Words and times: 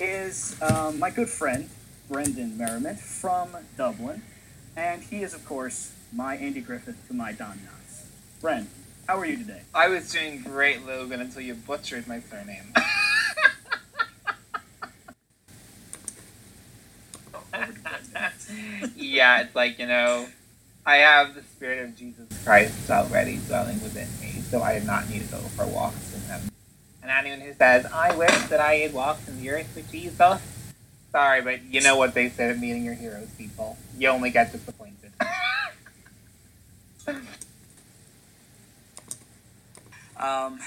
is 0.00 0.60
um, 0.62 0.98
my 0.98 1.10
good 1.10 1.28
friend, 1.28 1.68
Brendan 2.08 2.56
Merriman 2.56 2.96
from 2.96 3.50
Dublin. 3.76 4.22
And 4.76 5.02
he 5.02 5.22
is, 5.22 5.34
of 5.34 5.44
course, 5.44 5.92
my 6.12 6.36
Andy 6.36 6.60
Griffith 6.60 7.06
to 7.08 7.14
my 7.14 7.32
Don 7.32 7.58
Knotts. 7.58 8.04
Bren, 8.42 8.66
how 9.06 9.18
are 9.18 9.26
you 9.26 9.36
today? 9.36 9.62
I 9.74 9.88
was 9.88 10.12
doing 10.12 10.42
great, 10.42 10.86
Logan, 10.86 11.20
until 11.20 11.42
you 11.42 11.54
butchered 11.54 12.06
my 12.06 12.20
surname. 12.20 12.72
yeah, 18.96 19.40
it's 19.42 19.54
like, 19.54 19.78
you 19.78 19.86
know, 19.86 20.28
I 20.86 20.96
have 20.96 21.34
the 21.34 21.42
Spirit 21.42 21.84
of 21.84 21.96
Jesus 21.96 22.26
Christ 22.44 22.90
already 22.90 23.38
dwelling 23.46 23.82
within 23.82 24.08
me, 24.20 24.40
so 24.42 24.62
I 24.62 24.78
do 24.78 24.86
not 24.86 25.10
need 25.10 25.22
to 25.22 25.28
go 25.28 25.38
for 25.38 25.66
walks. 25.66 26.07
And 27.08 27.26
anyone 27.26 27.40
who 27.40 27.54
says, 27.54 27.86
I 27.86 28.14
wish 28.14 28.36
that 28.48 28.60
I 28.60 28.74
had 28.74 28.92
walked 28.92 29.28
in 29.28 29.40
the 29.40 29.48
earth 29.48 29.72
with 29.74 29.90
Jesus, 29.90 30.42
sorry, 31.10 31.40
but 31.40 31.64
you 31.64 31.80
know 31.80 31.96
what 31.96 32.12
they 32.12 32.28
said 32.28 32.50
at 32.50 32.58
meeting 32.58 32.84
your 32.84 32.92
heroes, 32.92 33.30
people. 33.38 33.78
You 33.96 34.08
only 34.08 34.28
get 34.30 34.52
disappointed. 34.52 35.12
Um, 40.20 40.58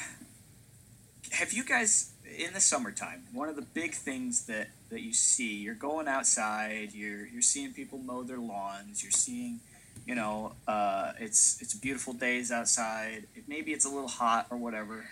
have 1.31 1.51
you 1.51 1.65
guys 1.65 2.13
in 2.37 2.53
the 2.53 2.61
summertime? 2.61 3.25
One 3.33 3.49
of 3.49 3.57
the 3.57 3.61
big 3.61 3.93
things 3.93 4.45
that 4.45 4.69
that 4.89 5.01
you 5.01 5.11
see, 5.11 5.57
you're 5.57 5.75
going 5.75 6.07
outside, 6.07 6.93
you're 6.93 7.27
you're 7.27 7.41
seeing 7.41 7.73
people 7.73 7.97
mow 7.97 8.23
their 8.23 8.37
lawns, 8.37 9.03
you're 9.03 9.11
seeing, 9.11 9.59
you 10.07 10.15
know, 10.15 10.53
uh, 10.69 11.11
it's 11.19 11.61
it's 11.61 11.73
beautiful 11.73 12.13
days 12.13 12.49
outside. 12.49 13.27
Maybe 13.45 13.73
it's 13.73 13.83
a 13.83 13.89
little 13.89 14.07
hot 14.07 14.47
or 14.49 14.55
whatever. 14.55 15.03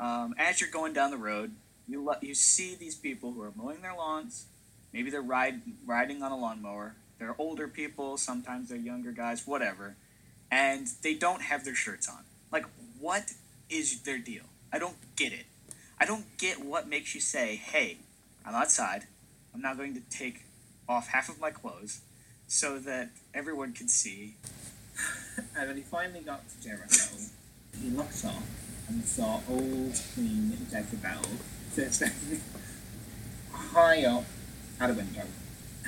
Um, 0.00 0.34
as 0.38 0.60
you're 0.60 0.70
going 0.70 0.94
down 0.94 1.10
the 1.10 1.18
road, 1.18 1.52
you 1.86 2.10
you 2.22 2.34
see 2.34 2.74
these 2.74 2.94
people 2.94 3.32
who 3.32 3.42
are 3.42 3.52
mowing 3.54 3.82
their 3.82 3.94
lawns. 3.94 4.46
Maybe 4.94 5.10
they're 5.10 5.22
ride, 5.22 5.60
riding 5.86 6.22
on 6.22 6.32
a 6.32 6.36
lawnmower. 6.36 6.94
They're 7.18 7.36
older 7.38 7.68
people. 7.68 8.16
Sometimes 8.16 8.70
they're 8.70 8.78
younger 8.78 9.12
guys. 9.12 9.46
Whatever, 9.46 9.96
and 10.50 10.88
they 11.02 11.14
don't 11.14 11.42
have 11.42 11.66
their 11.66 11.74
shirts 11.74 12.08
on. 12.08 12.24
Like, 12.50 12.64
what 12.98 13.34
is 13.68 14.00
their 14.02 14.18
deal? 14.18 14.44
I 14.72 14.78
don't 14.78 14.96
get 15.16 15.34
it. 15.34 15.44
I 16.00 16.06
don't 16.06 16.24
get 16.38 16.64
what 16.64 16.88
makes 16.88 17.14
you 17.14 17.20
say, 17.20 17.56
hey, 17.56 17.98
I'm 18.46 18.54
outside. 18.54 19.02
I'm 19.54 19.60
not 19.60 19.76
going 19.76 19.94
to 19.94 20.00
take 20.10 20.44
off 20.88 21.08
half 21.08 21.28
of 21.28 21.38
my 21.38 21.50
clothes 21.50 22.00
so 22.46 22.78
that 22.78 23.10
everyone 23.34 23.74
can 23.74 23.88
see. 23.88 24.36
And 25.56 25.68
when 25.68 25.76
he 25.76 25.82
finally 25.82 26.20
got 26.20 26.42
to 26.48 26.62
Jericho, 26.62 27.16
he 27.80 27.88
looked 27.90 28.24
up 28.26 28.42
and 28.90 29.04
saw 29.04 29.40
old 29.48 30.00
Queen 30.14 30.56
Jezebel 30.70 31.22
sitting 31.72 32.40
high 33.52 34.04
up 34.04 34.24
at 34.80 34.90
a 34.90 34.94
window, 34.94 35.26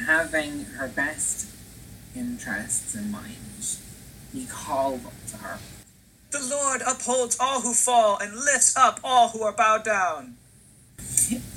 having 0.07 0.65
her 0.77 0.87
best 0.87 1.49
interests 2.15 2.95
in 2.95 3.11
mind. 3.11 3.77
He 4.33 4.47
called 4.47 5.05
up 5.05 5.13
to 5.31 5.37
her. 5.39 5.59
The 6.31 6.47
Lord 6.49 6.81
upholds 6.87 7.37
all 7.39 7.61
who 7.61 7.75
fall 7.75 8.19
and 8.19 8.35
lifts 8.35 8.77
up 8.77 9.01
all 9.03 9.29
who 9.29 9.43
are 9.43 9.53
bowed 9.53 9.85
down. 9.85 10.37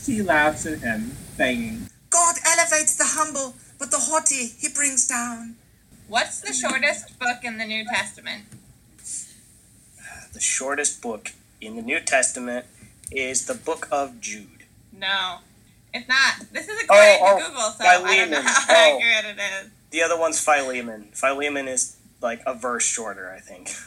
She 0.04 0.22
laughs 0.22 0.66
at 0.66 0.80
him, 0.80 1.12
saying, 1.38 1.90
God 2.10 2.36
elevates 2.46 2.96
the 2.96 3.06
humble, 3.06 3.56
but 3.78 3.92
the 3.92 4.00
haughty 4.00 4.48
he 4.48 4.70
brings 4.70 5.08
down. 5.08 5.56
What's 6.08 6.42
the 6.42 6.54
shortest 6.54 7.18
book 7.20 7.44
in 7.44 7.58
the 7.58 7.66
New 7.66 7.86
Testament? 7.86 8.46
The 10.36 10.42
shortest 10.42 11.02
book 11.02 11.32
in 11.62 11.78
the 11.78 11.82
New 11.82 12.02
Testament 12.02 12.66
is 13.10 13.46
the 13.46 13.54
book 13.54 13.88
of 13.90 14.20
Jude. 14.20 14.66
No, 14.92 15.38
it's 15.94 16.08
not. 16.10 16.34
This 16.52 16.68
is 16.68 16.78
Oh, 16.90 17.16
according 17.16 17.20
oh, 17.22 17.40
to 17.40 17.46
Google, 17.46 17.72
so 17.72 17.86
I 17.86 17.94
don't 17.94 18.04
know 18.32 18.42
Philemon. 18.42 18.44
how 18.44 18.66
Oh. 18.70 19.00
accurate 19.02 19.38
it 19.38 19.42
is. 19.66 19.72
The 19.92 20.02
other 20.04 20.18
one's 20.20 20.40
Philemon. 20.44 21.08
Philemon 21.14 21.70
is 21.70 21.96
like 22.22 22.42
a 22.46 22.54
verse 22.54 22.86
shorter, 22.86 23.32
I 23.36 23.40
think. 23.40 23.72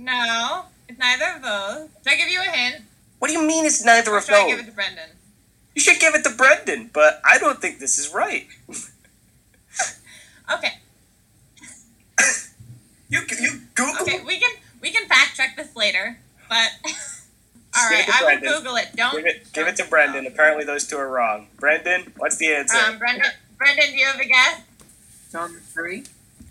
No, 0.00 0.66
it's 0.88 0.96
neither 0.96 1.24
of 1.34 1.42
those. 1.42 1.88
Should 2.04 2.12
I 2.12 2.16
give 2.16 2.28
you 2.28 2.38
a 2.40 2.44
hint? 2.44 2.84
What 3.18 3.26
do 3.28 3.34
you 3.34 3.42
mean 3.44 3.64
it's 3.66 3.84
neither 3.84 4.12
Or 4.12 4.18
of 4.18 4.24
should 4.26 4.34
I 4.34 4.46
give 4.46 4.58
those? 4.58 4.66
it 4.66 4.70
to 4.70 4.74
Brendan? 4.76 5.08
You 5.74 5.80
should 5.82 5.98
give 5.98 6.14
it 6.14 6.22
to 6.22 6.30
Brendan, 6.30 6.90
but 6.92 7.20
I 7.24 7.38
don't 7.38 7.60
think 7.60 7.80
this 7.80 7.98
is 7.98 8.14
right. 8.14 8.46
Okay, 10.54 10.78
You 13.10 13.20
you 13.40 13.60
Google. 13.74 14.02
okay, 14.02 14.22
we 14.24 14.38
can 14.38 14.50
we 14.80 14.90
can 14.90 15.06
fact 15.08 15.36
check 15.36 15.56
this 15.56 15.74
later, 15.76 16.18
but 16.48 16.68
all 17.76 17.88
Give 17.90 17.98
right, 17.98 18.00
it 18.00 18.06
to 18.06 18.12
I 18.12 18.34
will 18.34 18.58
Google 18.58 18.76
it. 18.76 18.88
Don't 18.96 19.16
Give 19.16 19.26
it 19.26 19.52
give 19.52 19.66
it 19.66 19.72
to 19.76 19.82
don't- 19.82 19.90
Brendan. 19.90 20.26
Apparently 20.26 20.64
those 20.64 20.86
two 20.86 20.96
are 20.96 21.08
wrong. 21.08 21.48
Brendan, 21.58 22.12
what's 22.16 22.36
the 22.36 22.52
answer? 22.54 22.76
Um, 22.78 22.98
Brendan, 22.98 23.30
Brendan, 23.56 23.90
do 23.90 23.96
you 23.96 24.06
have 24.06 24.20
a 24.20 24.24
guess? 24.24 24.62
John 25.32 25.50
3? 25.50 26.04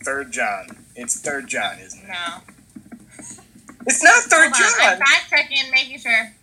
Third 0.03 0.31
John. 0.31 0.67
It's 0.95 1.19
Third 1.19 1.47
John, 1.47 1.79
isn't 1.79 2.03
it? 2.03 2.07
No. 2.07 2.41
It's 3.89 4.03
not 4.03 4.23
Third 4.23 4.51
Hold 4.53 4.81
on, 4.81 4.91
I'm 4.94 4.97
fact 4.99 5.29
checking 5.29 5.59
and 5.59 5.71
making 5.71 5.99
sure. 5.99 6.33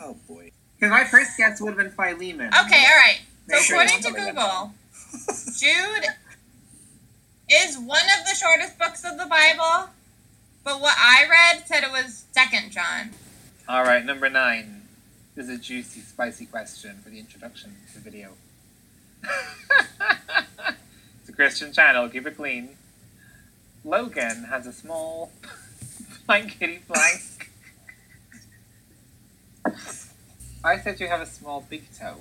Oh 0.00 0.16
boy. 0.28 0.52
Because 0.78 0.90
my 0.90 1.02
first 1.04 1.36
guess 1.36 1.60
would 1.60 1.70
have 1.70 1.76
been 1.76 1.90
Philemon. 1.90 2.46
Okay, 2.46 2.84
all 2.88 2.96
right. 2.96 3.18
So 3.50 3.56
sure 3.58 3.82
according 3.82 4.02
to 4.04 4.10
Google, 4.12 4.72
Jude 5.58 6.04
is 7.50 7.76
one 7.78 8.04
of 8.18 8.24
the 8.26 8.34
shortest 8.36 8.78
books 8.78 9.04
of 9.04 9.18
the 9.18 9.26
Bible, 9.26 9.90
but 10.64 10.80
what 10.80 10.94
I 10.98 11.26
read 11.28 11.66
said 11.66 11.82
it 11.82 11.90
was 11.90 12.24
Second 12.32 12.70
John. 12.70 13.10
All 13.68 13.82
right, 13.82 14.04
number 14.04 14.28
nine. 14.28 14.82
This 15.34 15.48
is 15.48 15.58
a 15.58 15.58
juicy, 15.58 16.00
spicy 16.00 16.46
question 16.46 16.98
for 17.02 17.10
the 17.10 17.18
introduction 17.18 17.74
to 17.88 17.94
the 17.94 18.00
video. 18.00 18.30
it's 21.20 21.28
a 21.28 21.32
Christian 21.32 21.72
channel. 21.72 22.08
Keep 22.08 22.26
it 22.26 22.36
clean. 22.36 22.76
Logan 23.84 24.44
has 24.44 24.66
a 24.66 24.72
small 24.72 25.32
blankety 26.26 26.80
blank. 26.86 27.50
I 30.64 30.78
said 30.78 31.00
you 31.00 31.08
have 31.08 31.20
a 31.20 31.26
small 31.26 31.66
big 31.68 31.84
toe. 31.98 32.18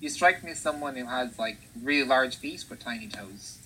You 0.00 0.08
strike 0.08 0.42
me 0.44 0.52
as 0.52 0.60
someone 0.60 0.96
who 0.96 1.06
has 1.06 1.38
like 1.38 1.58
really 1.82 2.06
large 2.06 2.36
feet 2.36 2.64
but 2.68 2.80
tiny 2.80 3.08
toes. 3.08 3.58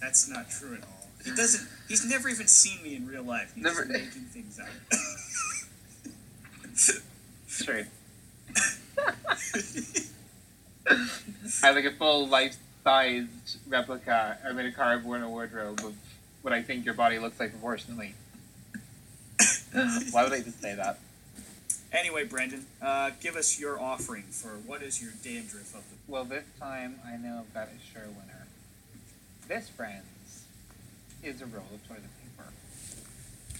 That's 0.00 0.28
not 0.28 0.50
true 0.50 0.74
at 0.74 0.82
all. 0.82 0.95
He 1.24 1.30
doesn't. 1.34 1.68
He's 1.88 2.04
never 2.08 2.28
even 2.28 2.46
seen 2.46 2.82
me 2.82 2.94
in 2.96 3.06
real 3.06 3.22
life. 3.24 3.52
He's 3.54 3.64
Never- 3.64 3.84
making 3.84 4.08
things 4.32 4.58
up. 4.58 4.68
True. 7.48 7.84
I 11.62 11.66
have 11.66 11.74
like 11.76 11.84
a 11.84 11.92
full 11.92 12.26
life-sized 12.28 13.58
replica. 13.68 14.38
I 14.46 14.52
made 14.52 14.66
a 14.66 14.72
cardboard 14.72 15.16
and 15.16 15.26
a 15.26 15.28
wardrobe 15.28 15.80
of 15.84 15.94
what 16.42 16.52
I 16.52 16.62
think 16.62 16.84
your 16.84 16.94
body 16.94 17.18
looks 17.18 17.40
like 17.40 17.50
proportionally. 17.50 18.14
Why 19.72 20.22
would 20.24 20.32
I 20.32 20.40
just 20.42 20.60
say 20.60 20.74
that? 20.74 20.98
anyway, 21.92 22.24
Brendan, 22.24 22.66
uh, 22.82 23.10
give 23.22 23.36
us 23.36 23.58
your 23.58 23.80
offering 23.80 24.24
for 24.24 24.48
what 24.66 24.82
is 24.82 25.00
your 25.02 25.12
dandruff 25.24 25.74
of 25.74 25.82
the. 25.88 25.96
Well, 26.08 26.24
this 26.24 26.44
time 26.60 27.00
I 27.06 27.16
know 27.16 27.40
I've 27.46 27.54
got 27.54 27.68
a 27.68 27.92
sure 27.92 28.02
winner. 28.08 28.46
This, 29.48 29.68
friends, 29.68 30.04
is 31.26 31.42
a 31.42 31.46
roll 31.46 31.64
of 31.74 31.88
toilet 31.88 32.04
paper. 32.22 32.52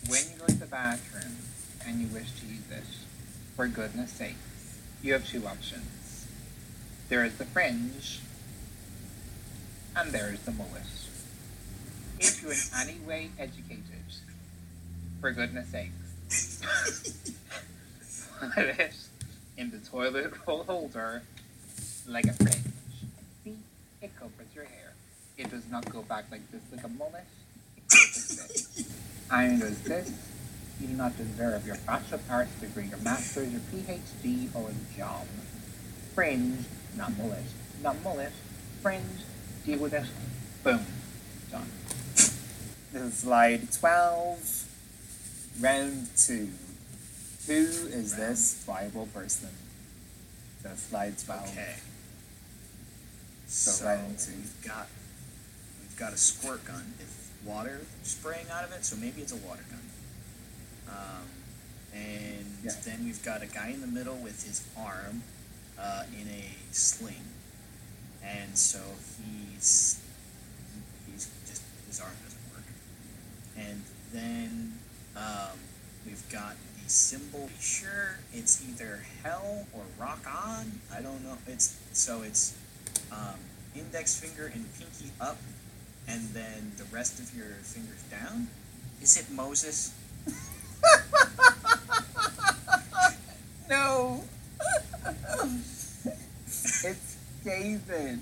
When 0.08 0.22
you 0.32 0.38
go 0.38 0.46
to 0.46 0.54
the 0.54 0.66
bathroom 0.66 1.36
and 1.84 2.00
you 2.00 2.06
wish 2.06 2.30
to 2.38 2.46
use 2.46 2.70
it, 2.70 2.84
for 3.56 3.66
goodness 3.66 4.12
sakes, 4.12 4.78
you 5.02 5.12
have 5.14 5.26
two 5.26 5.44
options. 5.44 6.28
There 7.08 7.24
is 7.24 7.36
the 7.38 7.44
fringe, 7.44 8.20
and 9.96 10.12
there 10.12 10.32
is 10.32 10.42
the 10.42 10.52
mullet. 10.52 10.82
If 12.20 12.40
you're 12.40 12.52
in 12.52 12.58
any 12.76 13.00
way 13.00 13.30
educated, 13.36 13.82
for 15.20 15.32
goodness 15.32 15.68
sakes, 15.68 16.62
put 18.54 18.64
it 18.64 18.94
in 19.56 19.72
the 19.72 19.78
toilet 19.78 20.32
roll 20.46 20.62
holder 20.62 21.22
like 22.06 22.26
a 22.26 22.32
fringe. 22.32 22.62
See, 23.42 23.56
it 24.00 24.14
covers 24.16 24.46
your 24.54 24.64
hair. 24.64 24.92
It 25.36 25.50
does 25.50 25.68
not 25.68 25.90
go 25.92 26.02
back 26.02 26.26
like 26.30 26.48
this 26.52 26.62
like 26.72 26.84
a 26.84 26.88
mullet. 26.88 27.24
It 28.30 28.36
goes 28.36 28.38
like 28.40 28.48
this. 28.48 28.92
Iron 29.30 29.58
does 29.58 29.80
this. 29.82 30.12
You 30.80 30.88
do 30.88 30.94
not 30.94 31.16
deserve 31.16 31.66
your 31.66 31.76
bachelor 31.86 32.20
arts 32.30 32.54
degree, 32.60 32.84
your 32.86 32.98
master's, 32.98 33.50
your 33.50 33.60
PhD, 33.72 34.48
or 34.54 34.70
a 34.70 34.98
job. 34.98 35.26
Fringe, 36.14 36.58
not 36.96 37.16
mullet. 37.16 37.42
Not 37.82 38.02
mullet. 38.02 38.32
Fringe, 38.82 39.02
deal 39.64 39.78
with 39.78 39.94
it. 39.94 40.04
Boom. 40.62 40.80
Done. 41.50 41.66
This 42.14 43.02
is 43.02 43.14
slide 43.14 43.72
12, 43.72 44.68
round 45.60 46.08
2. 46.16 46.48
Who 47.46 47.52
is 47.52 48.16
this 48.16 48.62
viable 48.66 49.06
person? 49.06 49.50
So 50.62 50.70
slide 50.74 51.18
12. 51.18 51.48
Okay. 51.50 51.74
So, 53.46 53.70
So 53.70 53.84
round 53.86 54.18
2. 54.18 54.30
we've 54.32 54.64
got 54.66 54.88
we've 55.80 55.96
got 55.96 56.12
a 56.12 56.16
squirt 56.16 56.64
gun 56.64 56.94
with 56.98 57.15
water 57.46 57.80
spraying 58.02 58.46
out 58.50 58.64
of 58.64 58.72
it, 58.72 58.84
so 58.84 58.96
maybe 58.96 59.20
it's 59.22 59.32
a 59.32 59.36
water 59.36 59.64
gun. 59.70 59.80
Um, 60.88 61.24
and 61.94 62.46
Yeah. 62.64 62.72
then 62.84 63.04
we've 63.04 63.22
got 63.24 63.42
a 63.42 63.46
guy 63.46 63.68
in 63.68 63.80
the 63.80 63.86
middle 63.86 64.16
with 64.16 64.44
his 64.44 64.62
arm 64.76 65.22
uh, 65.78 66.04
in 66.18 66.28
a 66.28 66.44
sling, 66.72 67.24
and 68.22 68.56
so 68.58 68.80
he's 69.22 70.00
he's 71.10 71.28
just 71.48 71.62
his 71.86 72.00
arm 72.00 72.12
doesn't 72.24 72.52
work, 72.54 72.64
and 73.56 73.82
then 74.12 74.78
um, 75.16 75.58
we've 76.04 76.26
got 76.30 76.56
the 76.82 76.90
symbol. 76.90 77.48
Sure, 77.60 78.18
it's 78.32 78.62
either 78.68 79.00
hell 79.22 79.66
or 79.72 79.82
rock 79.98 80.24
on. 80.26 80.80
I 80.92 81.00
don't 81.02 81.22
know. 81.24 81.36
It's 81.46 81.76
so 81.92 82.22
it's 82.22 82.54
um, 83.12 83.38
index 83.74 84.18
finger 84.18 84.46
and 84.54 84.64
pinky 84.78 85.10
up, 85.20 85.36
and 86.08 86.22
then 86.28 86.72
the 86.76 86.84
rest 86.94 87.18
of 87.20 87.34
your 87.34 87.46
fingers 87.62 88.02
down. 88.10 88.48
Is 89.02 89.16
it 89.16 89.30
Moses? 89.30 89.92
No. 93.68 94.22
it's 96.46 97.16
David. 97.44 98.20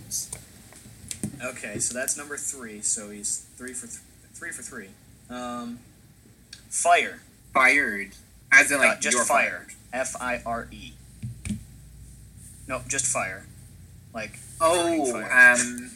Okay, 1.44 1.78
so 1.78 1.92
that's 1.92 2.16
number 2.16 2.36
three. 2.38 2.80
So 2.80 3.10
he's 3.10 3.44
three 3.58 3.74
for 3.74 3.86
th- 3.86 3.98
three 4.32 4.50
for 4.52 4.62
three. 4.62 4.88
Um, 5.28 5.80
fire. 6.70 7.20
Fired. 7.52 8.12
As 8.50 8.70
in, 8.70 8.78
like, 8.78 8.96
Uh, 8.98 9.00
just 9.00 9.16
you're 9.16 9.24
fire. 9.26 9.66
fired. 9.66 9.74
F 9.92 10.16
I 10.20 10.40
R 10.46 10.66
E. 10.70 10.92
No, 12.66 12.80
just 12.88 13.04
fire. 13.06 13.44
Like 14.14 14.38
Oh, 14.62 15.12
fire. 15.12 15.30
um. 15.60 15.90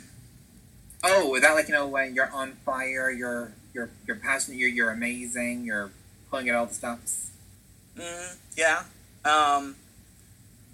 Oh, 1.04 1.34
is 1.34 1.42
that 1.42 1.52
like 1.54 1.68
you 1.68 1.74
know 1.74 1.86
when 1.86 2.14
you're 2.14 2.30
on 2.32 2.52
fire, 2.64 3.10
you're 3.10 3.52
you're 3.72 3.90
you're 4.06 4.16
passionate, 4.16 4.58
you're 4.58 4.68
you're 4.68 4.90
amazing, 4.90 5.64
you're 5.64 5.90
pulling 6.30 6.48
at 6.48 6.54
all 6.54 6.66
the 6.66 6.74
stops. 6.74 7.30
Mm, 7.96 8.36
yeah. 8.56 8.82
Um, 9.24 9.76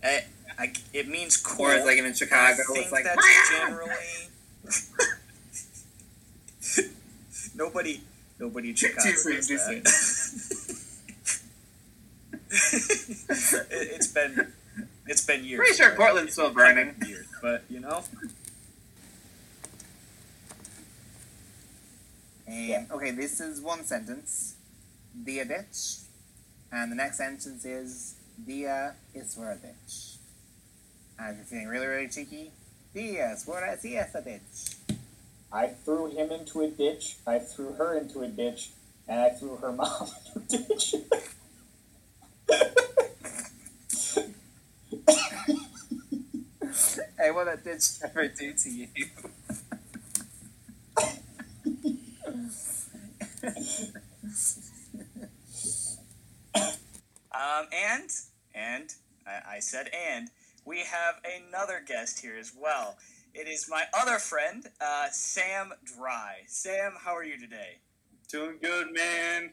I, 0.02 0.24
I, 0.58 0.72
it 0.92 1.08
means 1.08 1.36
cool. 1.36 1.66
Or 1.66 1.84
like 1.84 1.98
in 1.98 2.04
I 2.04 2.12
Chicago, 2.12 2.62
think 2.72 2.78
it's 2.84 2.92
like 2.92 3.04
that's 3.04 3.50
generally. 3.50 3.94
nobody, 7.54 8.00
nobody 8.38 8.70
in 8.70 8.74
Chicago 8.74 9.10
does 9.10 9.48
that. 9.48 9.82
it, 13.70 13.88
it's 13.94 14.06
been, 14.08 14.52
it's 15.06 15.24
been 15.24 15.44
years. 15.44 15.58
Pretty 15.58 15.74
sure 15.74 15.90
Portland's 15.96 16.32
still 16.32 16.50
burning. 16.50 16.94
Years, 17.06 17.26
but 17.42 17.64
you 17.68 17.80
know. 17.80 18.04
And, 22.54 22.86
okay, 22.92 23.10
this 23.10 23.40
is 23.40 23.60
one 23.60 23.82
sentence. 23.82 24.54
Dia 25.24 25.44
bitch. 25.44 26.04
And 26.70 26.92
the 26.92 26.96
next 26.96 27.18
sentence 27.18 27.64
is 27.64 28.14
Dia 28.46 28.94
is 29.12 29.34
for 29.34 29.50
a 29.50 29.56
bitch. 29.56 30.18
And 31.18 31.30
if 31.30 31.36
you're 31.36 31.44
feeling 31.46 31.66
really, 31.66 31.86
really 31.86 32.08
cheeky, 32.08 32.52
Dia 32.94 33.36
for 33.44 33.58
a, 33.58 33.76
bitch. 33.76 34.76
I 35.52 35.66
threw 35.66 36.06
him 36.10 36.30
into 36.30 36.60
a 36.62 36.68
ditch. 36.68 37.16
I 37.26 37.40
threw 37.40 37.72
her 37.72 37.98
into 37.98 38.22
a 38.22 38.28
ditch, 38.28 38.70
and 39.08 39.20
I 39.20 39.30
threw 39.30 39.56
her 39.56 39.72
mom 39.80 40.08
into 40.36 40.58
a 40.58 40.68
ditch. 40.68 40.94
Hey, 47.16 47.30
what 47.30 47.46
did 47.46 47.64
bitch 47.64 48.04
ever 48.04 48.28
do 48.28 48.52
to 48.52 48.68
you? 48.68 48.88
Um, 57.44 57.66
and 57.72 58.10
and 58.54 58.94
I, 59.26 59.56
I 59.56 59.58
said 59.60 59.90
and 59.92 60.30
we 60.64 60.78
have 60.78 61.16
another 61.24 61.82
guest 61.86 62.20
here 62.20 62.36
as 62.38 62.52
well. 62.58 62.96
It 63.34 63.48
is 63.48 63.66
my 63.68 63.84
other 63.92 64.18
friend, 64.18 64.64
uh, 64.80 65.08
Sam 65.10 65.72
Dry. 65.84 66.36
Sam, 66.46 66.94
how 67.04 67.14
are 67.14 67.24
you 67.24 67.38
today? 67.38 67.78
Doing 68.28 68.56
good, 68.62 68.92
man. 68.92 69.52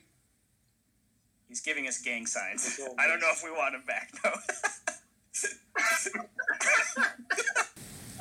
He's 1.50 1.60
giving 1.60 1.88
us 1.88 2.00
gang 2.02 2.26
signs. 2.28 2.80
I 3.00 3.08
don't 3.08 3.20
know 3.20 3.32
if 3.32 3.44
we 3.44 3.52
want 3.52 3.76
him 3.76 3.84
back 3.86 4.12
though. 4.24 4.36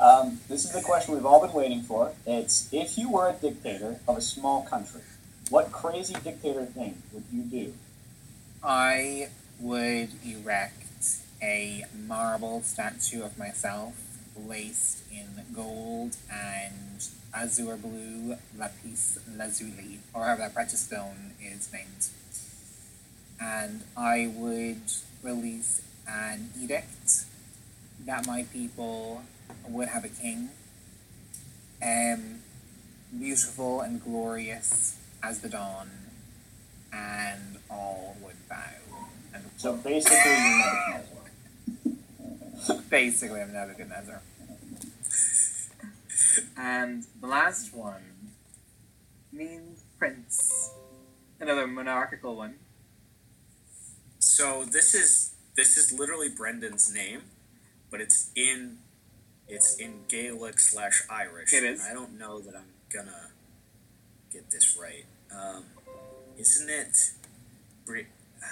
Um, 0.01 0.41
this 0.49 0.65
is 0.65 0.73
the 0.73 0.81
question 0.81 1.13
we've 1.13 1.27
all 1.27 1.47
been 1.47 1.53
waiting 1.53 1.83
for. 1.83 2.15
It's 2.27 2.73
if 2.73 2.97
you 2.97 3.11
were 3.11 3.29
a 3.29 3.35
dictator 3.35 4.01
of 4.09 4.17
a 4.17 4.23
small 4.23 4.63
country, 4.63 5.03
what 5.51 5.71
crazy 5.73 6.15
dictator 6.25 6.65
thing 6.65 7.03
would 7.13 7.25
you 7.31 7.43
do? 7.43 7.75
I 8.65 9.29
would 9.61 10.11
erect 10.25 10.81
a 11.43 11.85
marble 12.07 12.63
statue 12.63 13.23
of 13.23 13.39
myself 13.39 13.95
laced 14.37 15.03
in 15.13 15.45
gold 15.55 16.17
and 16.33 17.05
azure 17.35 17.77
blue 17.77 18.37
lapis 18.57 19.19
lazuli, 19.37 19.99
or 20.15 20.25
however 20.25 20.43
that 20.43 20.55
precious 20.55 20.81
stone 20.81 21.33
is 21.41 21.73
named. 21.73 22.07
And 23.41 23.83
I 23.97 24.33
would 24.35 24.83
release 25.23 25.83
an 26.09 26.51
edict 26.61 27.25
that 28.07 28.27
my 28.27 28.45
people 28.53 29.23
would 29.69 29.89
have 29.89 30.05
a 30.05 30.09
king, 30.09 30.51
um, 31.83 32.41
beautiful 33.19 33.81
and 33.81 34.03
glorious 34.03 34.97
as 35.23 35.41
the 35.41 35.49
dawn, 35.49 35.91
and 36.93 37.59
all 37.71 38.17
would 38.23 38.37
bow. 38.49 38.90
So 39.57 39.77
basically, 39.77 40.17
you're 40.17 40.59
Nebuchadnezzar. 40.95 42.83
basically, 42.89 43.41
I'm 43.43 43.53
Nebuchadnezzar. 43.53 44.23
And 46.57 47.05
the 47.21 47.27
last 47.27 47.75
one 47.75 48.33
means 49.33 49.83
prince. 49.99 50.71
Another 51.39 51.67
monarchical 51.67 52.37
one. 52.37 52.57
So 54.19 54.65
this 54.65 54.95
is 54.95 55.35
this 55.57 55.77
is 55.77 55.93
literally 55.93 56.29
Brendan's 56.29 56.93
name, 56.93 57.23
but 57.91 58.01
it's 58.01 58.31
in 58.35 58.79
it's 59.49 59.77
in 59.77 60.01
Gaelic 60.09 60.59
slash 60.59 61.03
Irish. 61.11 61.53
It 61.53 61.65
is. 61.65 61.85
I 61.85 61.93
don't 61.93 62.19
know 62.19 62.41
that 62.41 62.55
I'm 62.55 62.73
gonna 62.93 63.29
get 64.33 64.51
this 64.51 64.79
right. 64.81 65.05
Um, 65.35 65.65
isn't 66.39 66.71
it? 66.71 67.13
Bri- 67.85 68.07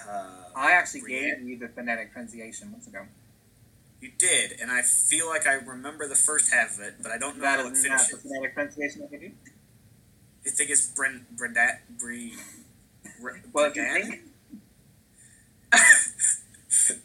uh, 0.09 0.27
I 0.57 0.73
actually 0.73 1.03
gave 1.03 1.41
you 1.43 1.59
the 1.59 1.69
phonetic 1.69 2.13
pronunciation 2.13 2.71
months 2.71 2.87
ago. 2.87 3.07
you 4.01 4.11
did, 4.19 4.53
and 4.61 4.71
I 4.71 4.83
feel 4.83 5.29
like 5.29 5.47
I 5.47 5.55
remember 5.55 6.07
the 6.09 6.15
first 6.15 6.53
half 6.53 6.75
of 6.75 6.81
it, 6.81 6.95
but 7.03 7.11
I 7.13 7.19
don't 7.19 7.37
know 7.39 7.43
That 7.43 7.61
how 7.61 7.67
it 7.69 7.73
is 7.73 7.85
not 7.85 7.99
the 8.01 8.05
finishes. 8.07 8.23
phonetic 8.23 8.55
pronunciation 8.55 9.03
I 9.03 9.07
gave 9.11 9.23
you. 9.23 9.33
I 10.47 10.51
think 10.51 10.71
it's 10.71 10.87
Bren 10.93 11.23
Brendat 11.37 11.81
Bri. 11.99 12.35
Bre- 13.21 13.31
Well, 13.53 13.73
you 13.75 13.83
think. 13.93 14.21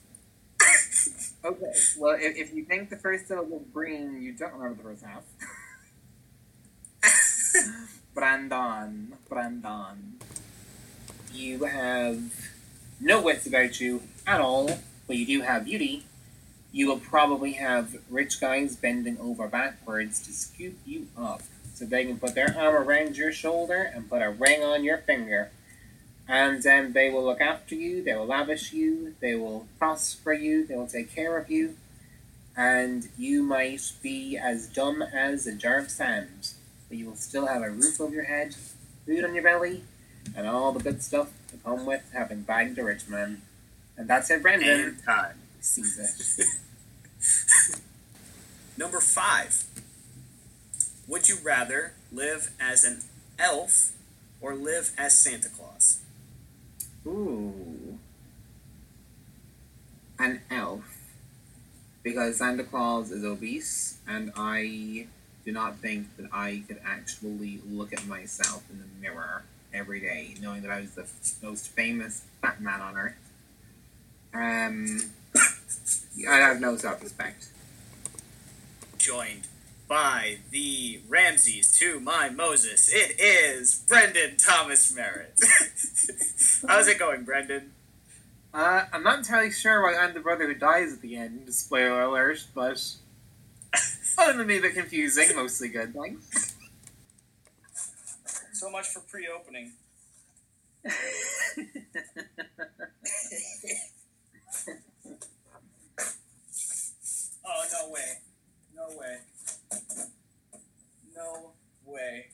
Okay, 1.45 1.73
well, 1.97 2.15
if, 2.17 2.37
if 2.37 2.53
you 2.53 2.63
think 2.63 2.89
the 2.89 2.95
first 2.95 3.27
syllable 3.27 3.57
is 3.59 3.67
green, 3.73 4.21
you 4.21 4.31
don't 4.31 4.53
remember 4.53 4.81
the 4.81 4.89
first 4.89 5.03
half. 5.03 5.23
Brandon, 8.13 9.11
Brandon. 9.27 10.13
You 11.33 11.65
have 11.65 12.21
no 13.03 13.21
wits 13.21 13.45
about 13.45 13.79
you 13.79 14.01
at 14.25 14.39
all, 14.39 14.79
but 15.07 15.17
you 15.17 15.25
do 15.25 15.41
have 15.41 15.65
beauty. 15.65 16.05
You 16.71 16.87
will 16.87 16.99
probably 16.99 17.53
have 17.53 17.97
rich 18.09 18.39
guys 18.39 18.75
bending 18.75 19.19
over 19.19 19.47
backwards 19.47 20.25
to 20.25 20.31
scoop 20.31 20.75
you 20.85 21.07
up 21.17 21.43
so 21.73 21.85
they 21.85 22.05
can 22.05 22.17
put 22.17 22.33
their 22.33 22.55
arm 22.57 22.75
around 22.75 23.17
your 23.17 23.31
shoulder 23.31 23.91
and 23.93 24.09
put 24.09 24.21
a 24.21 24.29
ring 24.29 24.63
on 24.63 24.83
your 24.83 24.97
finger. 24.97 25.51
And 26.27 26.65
um, 26.65 26.93
they 26.93 27.09
will 27.09 27.25
look 27.25 27.41
after 27.41 27.75
you, 27.75 28.01
they 28.01 28.15
will 28.15 28.25
lavish 28.25 28.71
you, 28.71 29.15
they 29.19 29.35
will 29.35 29.67
prosper 29.77 30.31
you, 30.31 30.65
they 30.65 30.75
will 30.75 30.87
take 30.87 31.13
care 31.13 31.37
of 31.37 31.51
you. 31.51 31.75
And 32.55 33.09
you 33.17 33.43
might 33.43 33.91
be 34.01 34.37
as 34.37 34.67
dumb 34.67 35.01
as 35.01 35.45
a 35.45 35.53
jar 35.53 35.79
of 35.79 35.89
sand, 35.89 36.53
but 36.87 36.97
you 36.97 37.07
will 37.07 37.15
still 37.17 37.47
have 37.47 37.61
a 37.61 37.69
roof 37.69 37.99
over 37.99 38.13
your 38.13 38.23
head, 38.23 38.55
food 39.05 39.25
on 39.25 39.33
your 39.33 39.43
belly, 39.43 39.83
and 40.35 40.47
all 40.47 40.71
the 40.71 40.79
good 40.81 41.03
stuff 41.03 41.29
that 41.53 41.63
come 41.63 41.85
with 41.85 42.03
having 42.13 42.41
bagged 42.41 42.77
a 42.77 42.83
rich. 42.83 43.03
And 43.09 43.41
that's 43.97 44.29
it, 44.29 44.41
Brendan 44.41 44.69
And 44.81 45.03
time. 45.03 45.37
sees 45.61 45.97
it. 46.39 46.47
Number 48.77 48.99
five. 48.99 49.63
Would 51.07 51.27
you 51.29 51.37
rather 51.43 51.93
live 52.11 52.51
as 52.59 52.83
an 52.83 53.01
elf 53.37 53.91
or 54.41 54.55
live 54.55 54.91
as 54.97 55.17
Santa 55.17 55.49
Claus? 55.49 55.99
Ooh. 57.05 57.99
An 60.17 60.41
elf. 60.49 60.83
Because 62.03 62.37
Santa 62.37 62.63
Claus 62.63 63.11
is 63.11 63.23
obese, 63.23 63.97
and 64.07 64.31
I 64.35 65.07
do 65.45 65.51
not 65.51 65.77
think 65.79 66.15
that 66.17 66.29
I 66.33 66.63
could 66.67 66.79
actually 66.85 67.59
look 67.69 67.93
at 67.93 68.05
myself 68.07 68.63
in 68.69 68.79
the 68.79 68.85
mirror 69.01 69.43
every 69.73 69.99
day, 69.99 70.35
knowing 70.41 70.61
that 70.61 70.71
I 70.71 70.81
was 70.81 70.91
the 70.91 71.07
most 71.45 71.69
famous 71.69 72.23
fat 72.41 72.61
man 72.61 72.81
on 72.81 72.97
earth. 72.97 73.31
Um, 74.33 75.11
I 76.29 76.37
have 76.37 76.59
no 76.59 76.75
self-respect. 76.77 77.47
Joined 78.97 79.47
by 79.87 80.37
the 80.51 81.01
Ramses 81.07 81.77
to 81.79 81.99
my 81.99 82.29
Moses. 82.29 82.89
It 82.91 83.19
is 83.19 83.83
Brendan 83.87 84.37
Thomas 84.37 84.95
Merritt. 84.95 85.39
How's 86.67 86.87
it 86.87 86.97
going, 86.99 87.23
Brendan? 87.23 87.73
Uh, 88.53 88.85
I'm 88.93 89.03
not 89.03 89.19
entirely 89.19 89.51
sure 89.51 89.81
why 89.81 89.95
I'm 89.95 90.13
the 90.13 90.19
brother 90.19 90.47
who 90.47 90.53
dies 90.53 90.93
at 90.93 91.01
the 91.01 91.15
end. 91.15 91.51
Spoiler 91.53 92.03
alert, 92.03 92.45
but 92.53 92.79
other 94.17 94.37
than 94.37 94.47
me, 94.47 94.57
a 94.57 94.61
bit 94.61 94.75
confusing. 94.75 95.35
Mostly 95.35 95.69
good, 95.69 95.93
thanks. 95.93 96.52
So 98.63 98.69
much 98.69 98.87
for 98.87 99.01
pre-opening. 99.01 99.73
Oh 107.45 107.65
no 107.73 107.89
way! 107.91 108.19
No 108.73 108.87
way! 108.97 109.17
No 111.13 111.51
way! 111.85 112.27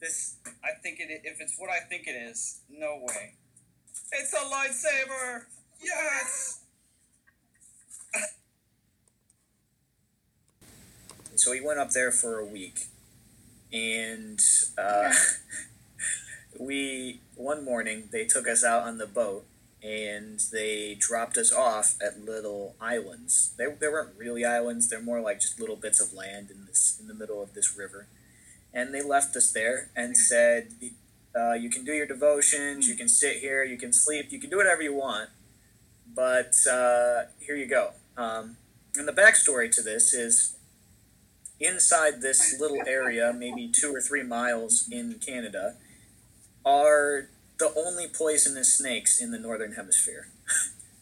This, 0.00 0.34
I 0.64 0.70
think 0.82 0.98
it. 0.98 1.20
If 1.22 1.40
it's 1.40 1.54
what 1.56 1.70
I 1.70 1.78
think 1.78 2.08
it 2.08 2.16
is, 2.16 2.62
no 2.68 2.98
way! 3.00 3.34
It's 4.10 4.32
a 4.32 4.38
lightsaber! 4.38 5.44
Yes! 5.80 6.64
So 11.36 11.52
he 11.52 11.60
went 11.60 11.78
up 11.78 11.92
there 11.92 12.10
for 12.10 12.40
a 12.40 12.44
week, 12.44 12.88
and 13.72 14.40
uh, 14.78 15.12
we 16.58 17.20
one 17.36 17.64
morning 17.64 18.08
they 18.12 18.24
took 18.24 18.48
us 18.48 18.64
out 18.64 18.82
on 18.82 18.98
the 18.98 19.06
boat 19.06 19.46
and 19.82 20.40
they 20.52 20.94
dropped 20.98 21.36
us 21.36 21.52
off 21.52 21.96
at 22.04 22.22
little 22.22 22.74
islands. 22.80 23.54
They, 23.56 23.64
they 23.64 23.88
weren't 23.88 24.16
really 24.16 24.44
islands; 24.44 24.88
they're 24.88 25.00
more 25.00 25.20
like 25.20 25.40
just 25.40 25.58
little 25.58 25.76
bits 25.76 26.00
of 26.00 26.12
land 26.12 26.50
in 26.50 26.66
this 26.66 26.98
in 27.00 27.06
the 27.06 27.14
middle 27.14 27.42
of 27.42 27.54
this 27.54 27.76
river. 27.76 28.06
And 28.72 28.94
they 28.94 29.02
left 29.02 29.34
us 29.36 29.50
there 29.50 29.88
and 29.96 30.16
said, 30.16 30.74
uh, 31.34 31.54
"You 31.54 31.70
can 31.70 31.84
do 31.84 31.92
your 31.92 32.06
devotions, 32.06 32.88
you 32.88 32.94
can 32.94 33.08
sit 33.08 33.38
here, 33.38 33.64
you 33.64 33.78
can 33.78 33.92
sleep, 33.92 34.26
you 34.30 34.38
can 34.38 34.50
do 34.50 34.58
whatever 34.58 34.82
you 34.82 34.94
want, 34.94 35.30
but 36.14 36.54
uh, 36.70 37.22
here 37.38 37.56
you 37.56 37.66
go." 37.66 37.92
Um, 38.16 38.56
and 38.96 39.08
the 39.08 39.12
backstory 39.12 39.70
to 39.72 39.82
this 39.82 40.12
is 40.12 40.56
inside 41.60 42.22
this 42.22 42.58
little 42.58 42.82
area, 42.86 43.32
maybe 43.36 43.68
two 43.68 43.94
or 43.94 44.00
three 44.00 44.22
miles 44.22 44.88
in 44.90 45.14
Canada, 45.24 45.76
are 46.64 47.28
the 47.58 47.72
only 47.76 48.06
poisonous 48.08 48.72
snakes 48.72 49.20
in 49.20 49.30
the 49.30 49.38
northern 49.38 49.72
hemisphere. 49.72 50.28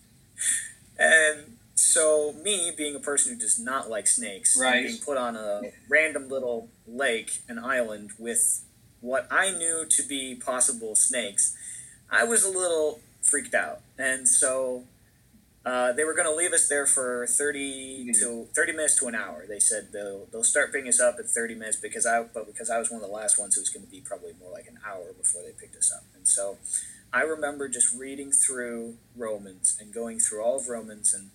and 0.99 1.57
so, 1.75 2.35
me 2.43 2.73
being 2.77 2.97
a 2.97 3.01
person 3.01 3.33
who 3.33 3.39
does 3.39 3.59
not 3.59 3.89
like 3.89 4.09
snakes, 4.09 4.59
Right. 4.61 4.87
being 4.87 4.99
put 4.99 5.17
on 5.17 5.37
a 5.37 5.63
random 5.89 6.29
little 6.29 6.69
lake, 6.89 7.43
an 7.49 7.59
island 7.59 8.11
with 8.19 8.65
what 9.01 9.29
I 9.31 9.53
knew 9.53 9.87
to 9.89 10.03
be 10.03 10.35
possible 10.35 10.97
snakes, 10.97 11.57
I 12.11 12.25
was 12.25 12.45
a 12.45 12.51
little 12.51 13.01
freaked 13.23 13.55
out. 13.55 13.81
And 13.97 14.29
so, 14.29 14.85
uh, 15.69 15.93
they 15.93 16.03
were 16.03 16.15
going 16.15 16.27
to 16.27 16.35
leave 16.35 16.55
us 16.55 16.67
there 16.67 16.87
for 16.87 17.27
30 17.27 18.13
to 18.15 18.49
30 18.57 18.73
minutes 18.73 18.99
to 18.99 19.07
an 19.07 19.15
hour. 19.15 19.45
They 19.47 19.59
said 19.59 19.89
they'll, 19.93 20.27
they'll 20.33 20.43
start 20.43 20.73
picking 20.73 20.89
us 20.89 20.99
up 20.99 21.17
at 21.19 21.27
30 21.27 21.57
minutes 21.57 21.77
because 21.77 22.07
I 22.07 22.23
but 22.23 22.47
because 22.47 22.71
I 22.71 22.79
was 22.79 22.91
one 22.91 23.03
of 23.03 23.07
the 23.07 23.15
last 23.15 23.39
ones, 23.39 23.55
it 23.55 23.61
was 23.61 23.69
going 23.69 23.85
to 23.85 23.91
be 23.91 24.01
probably 24.01 24.33
more 24.41 24.51
like 24.51 24.67
an 24.67 24.79
hour 24.87 25.13
before 25.13 25.43
they 25.43 25.53
picked 25.53 25.77
us 25.77 25.93
up. 25.95 26.05
And 26.17 26.27
so 26.27 26.57
I 27.13 27.21
remember 27.21 27.69
just 27.69 27.95
reading 27.95 28.33
through 28.33 28.97
Romans 29.15 29.77
and 29.79 29.93
going 29.93 30.21
through 30.21 30.43
all 30.43 30.57
of 30.57 30.69
Romans 30.69 31.13
and 31.13 31.31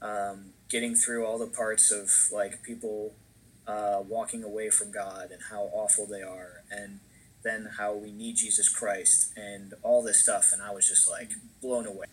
um, 0.00 0.52
getting 0.70 0.94
through 0.94 1.26
all 1.26 1.36
the 1.36 1.46
parts 1.46 1.92
of 1.92 2.10
like 2.32 2.62
people 2.62 3.12
uh, 3.66 4.00
walking 4.08 4.42
away 4.42 4.70
from 4.70 4.90
God 4.90 5.30
and 5.30 5.42
how 5.50 5.68
awful 5.74 6.06
they 6.06 6.22
are 6.22 6.62
and 6.70 7.00
then 7.44 7.68
how 7.76 7.92
we 7.94 8.10
need 8.10 8.36
Jesus 8.36 8.70
Christ 8.70 9.34
and 9.36 9.74
all 9.82 10.02
this 10.02 10.22
stuff 10.22 10.48
and 10.54 10.62
I 10.62 10.70
was 10.70 10.88
just 10.88 11.06
like 11.10 11.32
blown 11.60 11.84
away. 11.84 12.06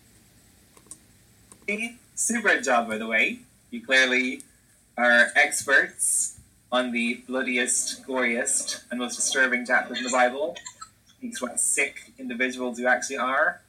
Super 2.14 2.60
job, 2.60 2.88
by 2.88 2.98
the 2.98 3.06
way. 3.06 3.38
You 3.70 3.84
clearly 3.84 4.42
are 4.98 5.28
experts 5.34 6.38
on 6.70 6.92
the 6.92 7.22
bloodiest, 7.26 8.06
goriest, 8.06 8.82
and 8.90 9.00
most 9.00 9.16
disturbing 9.16 9.64
chapters 9.64 9.98
in 9.98 10.04
the 10.04 10.10
Bible. 10.10 10.56
Speaks 11.06 11.40
what 11.40 11.58
sick 11.58 12.12
individuals 12.18 12.78
you 12.78 12.86
actually 12.86 13.16
are. 13.16 13.62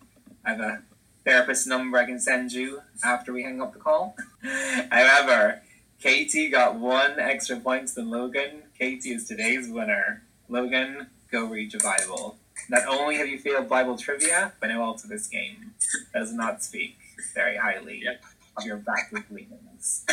I 0.45 0.49
have 0.51 0.59
a 0.59 0.81
therapist 1.23 1.67
number 1.67 1.97
I 1.97 2.05
can 2.05 2.19
send 2.19 2.51
you 2.51 2.81
after 3.03 3.31
we 3.31 3.43
hang 3.43 3.61
up 3.61 3.73
the 3.73 3.79
call. 3.79 4.15
However, 4.91 5.61
Katie 6.01 6.49
got 6.49 6.75
one 6.75 7.17
extra 7.17 7.57
point 7.57 7.95
than 7.95 8.09
Logan. 8.09 8.63
Katie 8.77 9.11
is 9.11 9.25
today's 9.25 9.69
winner. 9.69 10.21
Logan, 10.49 11.07
go 11.31 11.45
read 11.45 11.71
your 11.71 11.81
Bible. 11.81 12.35
Not 12.69 12.87
only 12.87 13.15
have 13.17 13.27
you 13.27 13.39
failed 13.39 13.69
Bible 13.69 13.97
trivia, 13.97 14.51
but 14.59 14.67
now 14.67 14.83
also 14.83 15.07
this 15.07 15.27
game 15.27 15.73
does 16.13 16.33
not 16.33 16.61
speak 16.61 16.97
very 17.33 17.57
highly 17.57 18.03
of 18.57 18.65
your 18.65 18.77
backward 18.77 19.23
leanings. 19.29 20.05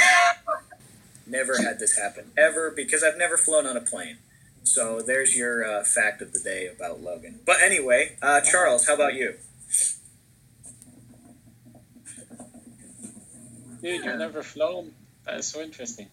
Never 1.27 1.63
had 1.63 1.79
this 1.79 1.97
happen 1.97 2.33
ever 2.37 2.71
because 2.71 3.03
I've 3.05 3.17
never 3.17 3.37
flown 3.37 3.67
on 3.67 3.77
a 3.77 3.81
plane. 3.81 4.19
So 4.65 5.01
there's 5.01 5.37
your 5.37 5.65
uh, 5.65 5.85
fact 5.85 6.23
of 6.23 6.33
the 6.33 6.39
day 6.41 6.69
about 6.69 7.01
Logan. 7.03 7.41
But 7.45 7.61
anyway, 7.63 8.17
uh, 8.23 8.41
Charles, 8.41 8.87
how 8.87 8.95
about 8.95 9.15
you? 9.15 9.35
Dude, 13.81 14.05
you've 14.05 14.19
never 14.19 14.43
flown. 14.43 14.93
That 15.25 15.39
is 15.39 15.47
so 15.47 15.61
interesting. 15.61 16.09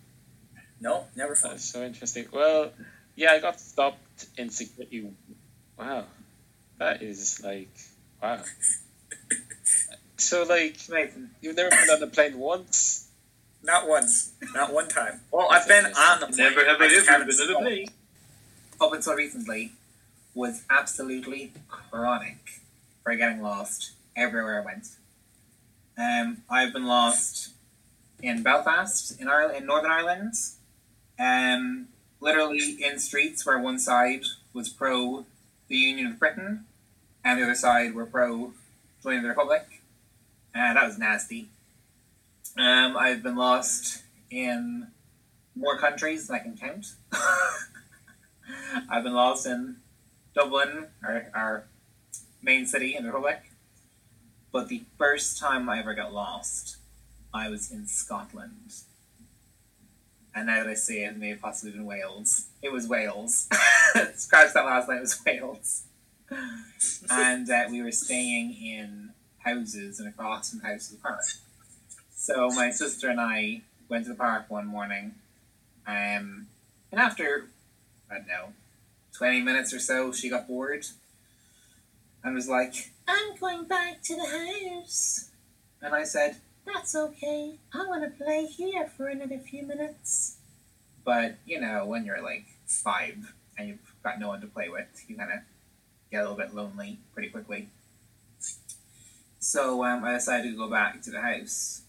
No, 0.82 1.06
never 1.16 1.34
That 1.34 1.40
flown. 1.40 1.56
is 1.56 1.64
so 1.64 1.84
interesting. 1.84 2.26
Well, 2.32 2.72
yeah, 3.16 3.32
I 3.34 3.40
got 3.40 3.60
stopped 3.60 4.26
in 4.38 4.50
security. 4.50 5.12
Wow, 5.78 6.06
that 6.80 7.02
is 7.04 7.42
like 7.44 7.70
wow. 8.22 8.42
So 10.20 10.44
like, 10.44 10.78
Nathan, 10.90 11.32
you've 11.42 11.56
never 11.56 11.70
been 11.70 11.90
on 11.90 12.04
a 12.04 12.08
plane 12.08 12.38
once? 12.38 13.08
Not 13.64 13.88
once. 13.88 14.34
Not 14.54 14.74
one 14.74 14.88
time. 14.88 15.22
Well, 15.32 15.48
I've 15.50 15.68
been 15.68 15.86
on 15.86 16.20
the 16.20 16.28
plane. 16.28 16.38
Never 16.38 16.66
have 16.66 16.82
I 16.82 16.86
ever 16.86 17.26
been 17.26 17.40
on 17.40 17.56
a 17.56 17.60
plane. 17.60 17.88
up 18.82 18.94
until 18.94 19.16
recently 19.16 19.72
was 20.34 20.64
absolutely 20.70 21.52
chronic 21.68 22.38
for 23.04 23.16
getting 23.16 23.42
lost 23.42 23.92
everywhere 24.16 24.62
I 24.62 24.66
went. 24.66 24.88
Um, 25.98 26.44
I've 26.50 26.72
been 26.72 26.86
lost 26.86 27.50
in 28.22 28.44
Belfast, 28.44 29.20
in 29.20 29.28
Ireland, 29.28 29.58
in 29.58 29.66
Northern 29.66 29.92
Ireland, 29.92 30.34
um, 31.20 31.88
literally 32.22 32.78
in 32.82 33.00
streets 33.00 33.46
where 33.46 33.60
one 33.60 33.80
side 33.80 34.24
was 34.54 34.70
pro 34.70 35.26
the 35.68 35.76
Union 35.76 36.08
of 36.08 36.20
Britain 36.20 36.66
and 37.24 37.40
the 37.40 37.44
other 37.44 37.56
side 37.56 37.94
were 37.94 38.06
pro 38.06 38.54
joining 39.04 39.24
the 39.24 39.30
Republic. 39.30 39.79
And 40.54 40.78
that 40.78 40.86
was 40.86 40.98
nasty. 40.98 41.50
Um, 42.58 42.98
I've 42.98 43.24
been 43.24 43.36
lost 43.36 44.04
in 44.30 44.88
more 45.56 45.78
countries 45.78 46.28
than 46.28 46.36
I 46.36 46.40
can 46.40 46.58
count. 46.58 46.94
I've 48.90 49.04
been 49.04 49.14
lost 49.14 49.46
in 49.46 49.78
Dublin, 50.34 50.88
our, 51.04 51.28
our 51.34 51.64
main 52.42 52.66
city 52.66 52.96
in 52.96 53.04
the 53.04 53.10
Republic. 53.10 53.52
But 54.52 54.68
the 54.68 54.84
first 54.98 55.40
time 55.40 55.70
I 55.70 55.80
ever 55.80 55.94
got 55.94 56.14
lost, 56.14 56.78
I 57.34 57.50
was 57.50 57.72
in 57.72 57.88
Scotland. 57.88 58.74
And 60.34 60.48
now 60.48 60.64
that 60.64 60.70
I 60.70 60.74
see 60.74 61.04
it, 61.04 61.12
it 61.12 61.18
may 61.18 61.30
have 61.30 61.42
possibly 61.42 61.72
been 61.72 61.86
Wales. 61.86 62.48
It 62.62 62.72
was 62.72 62.88
Wales. 62.88 63.48
Scratch 64.16 64.54
that 64.54 64.66
last 64.66 64.88
line, 64.88 64.98
it 64.98 65.02
was 65.02 65.22
Wales. 65.26 65.84
and 67.10 67.50
uh, 67.50 67.66
we 67.70 67.82
were 67.82 67.92
staying 67.92 68.54
in 68.54 69.12
houses 69.40 70.00
and 70.00 70.08
across 70.08 70.52
from 70.52 70.60
house 70.62 70.88
to 70.88 70.96
the 70.96 71.02
park. 71.02 71.22
So 72.14 72.50
my 72.50 72.72
sister 72.72 73.10
and 73.10 73.20
I 73.20 73.62
went 73.88 74.06
to 74.06 74.12
the 74.12 74.18
park 74.18 74.46
one 74.50 74.68
morning. 74.68 75.16
Um, 75.88 76.48
and 76.92 77.00
after, 77.00 77.48
I 78.12 78.16
don't 78.16 78.28
know, 78.28 78.54
20 79.18 79.42
minutes 79.42 79.74
or 79.74 79.80
so, 79.80 80.12
she 80.12 80.30
got 80.30 80.48
bored 80.48 80.86
and 82.24 82.36
was 82.36 82.48
like, 82.48 82.92
I'm 83.08 83.36
going 83.38 83.66
back 83.66 84.02
to 84.04 84.16
the 84.16 84.26
house. 84.26 85.30
And 85.82 85.96
I 85.96 86.04
said, 86.04 86.38
That's 86.66 86.96
okay. 86.96 87.56
I 87.74 87.86
want 87.88 88.04
to 88.04 88.24
play 88.24 88.46
here 88.46 88.88
for 88.96 89.08
another 89.08 89.40
few 89.40 89.64
minutes. 89.64 90.38
But, 91.04 91.38
you 91.46 91.60
know, 91.60 91.86
when 91.86 92.06
you're 92.06 92.22
like 92.22 92.46
five 92.68 93.34
and 93.58 93.70
you've 93.70 93.94
got 94.04 94.20
no 94.20 94.28
one 94.28 94.42
to 94.42 94.48
play 94.48 94.70
with, 94.70 95.06
you 95.08 95.16
kind 95.16 95.32
of 95.32 95.40
get 96.12 96.20
a 96.20 96.22
little 96.30 96.38
bit 96.38 96.54
lonely 96.54 97.00
pretty 97.14 97.30
quickly. 97.30 97.70
So 99.40 99.86
um, 99.86 100.04
I 100.04 100.14
decided 100.14 100.52
to 100.52 100.58
go 100.58 100.70
back 100.70 101.02
to 101.04 101.12
the 101.12 101.22
house. 101.22 101.84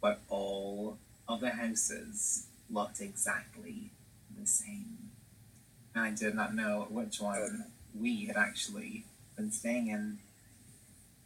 But 0.00 0.20
all 0.28 0.98
of 1.28 1.40
the 1.40 1.50
houses 1.50 2.46
looked 2.70 3.00
exactly 3.00 3.90
the 4.38 4.46
same. 4.46 5.10
And 5.94 6.04
I 6.04 6.10
did 6.10 6.34
not 6.34 6.54
know 6.54 6.86
which 6.90 7.20
one 7.20 7.66
we 7.98 8.26
had 8.26 8.36
actually 8.36 9.04
been 9.36 9.52
staying 9.52 9.88
in. 9.88 10.18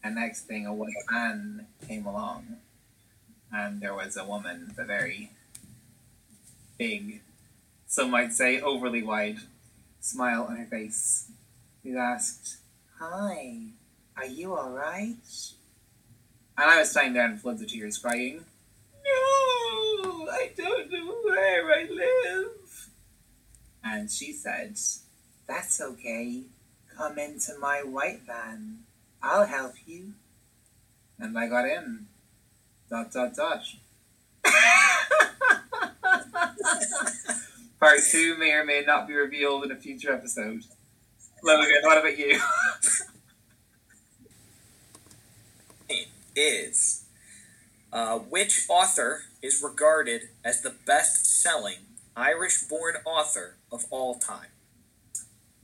And 0.05 0.15
next 0.15 0.43
thing, 0.43 0.67
a 0.67 0.73
white 0.73 0.93
man 1.11 1.67
came 1.89 2.07
along, 2.07 2.59
and 3.53 3.81
there 3.81 3.95
was 3.95 4.17
a 4.17 4.25
woman 4.25 4.67
with 4.69 4.79
a 4.79 4.85
very 4.85 5.31
big, 6.79 7.21
some 7.89 8.13
might 8.13 8.33
say 8.33 8.61
overly 8.61 9.03
wide, 9.03 9.39
smile 10.01 10.45
on 10.45 10.57
her 10.57 10.67
face, 10.67 11.31
who 11.83 11.97
asked, 11.99 12.59
Hi, 13.01 13.57
are 14.19 14.27
you 14.27 14.53
alright? 14.57 15.17
And 16.57 16.71
I 16.71 16.81
was 16.81 16.91
standing 16.91 17.15
there 17.15 17.31
in 17.31 17.39
floods 17.39 17.63
of 17.63 17.69
tears, 17.69 17.99
crying, 17.99 18.45
No, 19.05 20.29
I 20.29 20.51
don't 20.57 20.91
know 20.91 21.15
where 21.23 21.73
I 21.73 21.89
live. 21.89 22.91
And 23.85 24.11
she 24.11 24.33
said, 24.33 24.77
That's 25.47 25.81
okay. 25.81 26.43
Come 26.97 27.19
into 27.19 27.57
my 27.61 27.85
white 27.85 28.23
van. 28.27 28.79
I'll 29.23 29.47
help 29.47 29.75
you. 29.87 30.15
And 31.21 31.39
I 31.39 31.49
got 31.49 31.67
in. 31.67 32.07
Dot, 32.91 33.13
dot, 33.13 33.35
dot. 33.37 33.63
Part 37.79 38.01
two 38.11 38.37
may 38.37 38.51
or 38.53 38.65
may 38.65 38.83
not 38.85 39.07
be 39.07 39.15
revealed 39.15 39.63
in 39.65 39.71
a 39.71 39.77
future 39.77 40.13
episode. 40.13 40.65
Logan, 41.45 41.83
what 41.85 41.99
about 41.99 42.19
you? 42.19 42.41
is 46.39 47.05
uh, 47.93 48.19
which 48.19 48.67
author 48.69 49.23
is 49.43 49.63
regarded 49.63 50.29
as 50.45 50.63
the 50.63 50.75
best 50.87 51.27
selling 51.43 51.79
Irish 52.17 52.63
born 52.63 52.95
author 53.05 53.57
of 53.71 53.87
all 53.91 54.15
time? 54.17 54.51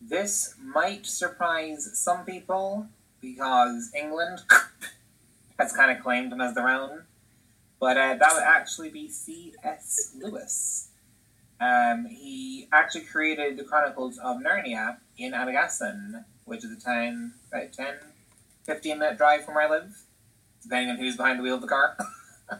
This 0.00 0.54
might 0.62 1.06
surprise 1.06 1.90
some 1.98 2.24
people 2.24 2.88
because 3.20 3.90
England 3.96 4.40
has 5.58 5.72
kind 5.72 5.90
of 5.90 6.02
claimed 6.02 6.32
him 6.32 6.40
as 6.40 6.54
their 6.54 6.68
own, 6.68 7.04
but 7.80 7.96
uh, 7.96 8.14
that 8.14 8.32
would 8.34 8.42
actually 8.42 8.90
be 8.90 9.08
C.S. 9.08 10.14
Lewis. 10.20 10.88
Um, 11.60 12.06
he 12.06 12.68
actually 12.72 13.04
created 13.04 13.56
the 13.56 13.64
Chronicles 13.64 14.18
of 14.18 14.38
Narnia 14.38 14.98
in 15.16 15.32
Annagassan, 15.32 16.24
which 16.44 16.64
is 16.64 16.72
a 16.72 16.80
town 16.80 17.32
about 17.48 17.72
10, 17.72 17.94
15 18.64 18.98
minute 18.98 19.16
drive 19.16 19.44
from 19.44 19.54
where 19.54 19.66
I 19.66 19.70
live, 19.70 20.02
depending 20.64 20.90
on 20.90 20.96
who's 20.96 21.16
behind 21.16 21.38
the 21.38 21.42
wheel 21.44 21.54
of 21.54 21.60
the 21.60 21.68
car. 21.68 21.96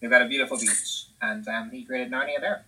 They've 0.00 0.10
got 0.10 0.22
a 0.22 0.26
beautiful 0.26 0.58
beach, 0.58 1.06
and 1.20 1.46
um, 1.46 1.70
he 1.70 1.84
created 1.84 2.10
Narnia 2.10 2.40
there. 2.40 2.64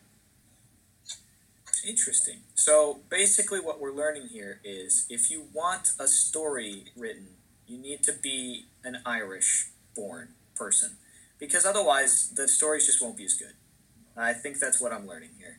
Interesting. 1.87 2.39
So 2.55 3.01
basically, 3.11 3.61
what 3.61 3.81
we're 3.81 3.93
learning 3.93 4.29
here 4.29 4.61
is 4.65 5.07
if 5.11 5.31
you 5.31 5.49
want 5.53 5.93
a 5.99 6.07
story 6.07 6.85
written, 6.97 7.29
you 7.67 7.77
need 7.77 8.03
to 8.05 8.13
be 8.13 8.67
an 8.85 8.99
Irish 9.05 9.71
born 9.97 10.29
person 10.55 10.93
because 11.39 11.67
otherwise 11.67 12.31
the 12.35 12.47
stories 12.49 12.87
just 12.87 13.03
won't 13.03 13.17
be 13.17 13.25
as 13.25 13.35
good. 13.35 13.55
I 14.17 14.33
think 14.33 14.61
that's 14.61 14.81
what 14.81 14.93
I'm 14.93 15.07
learning 15.09 15.31
here. 15.39 15.59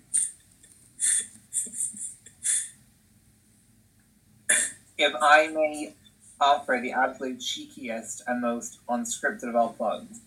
if 4.98 5.14
I 5.22 5.48
may 5.50 5.94
offer 6.39 6.80
the 6.82 6.92
absolute 6.92 7.39
cheekiest 7.39 8.22
and 8.27 8.42
most 8.42 8.80
unscripted 8.88 9.50
of 9.50 9.56
all 9.56 9.74
plugs, 9.74 10.22